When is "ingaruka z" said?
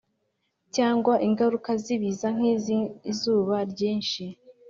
1.27-1.85